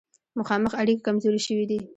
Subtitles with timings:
[0.39, 1.79] مخامخ اړیکې کمزورې شوې دي.